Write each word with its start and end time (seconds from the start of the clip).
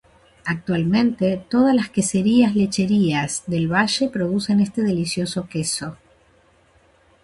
Actualmente, 0.45 1.45
todas 1.47 1.75
las 1.75 1.91
queserías-lecherías 1.91 3.43
del 3.45 3.71
valle 3.71 4.09
producen 4.09 4.59
este 4.59 4.81
delicioso 4.81 5.47
queso. 5.47 5.95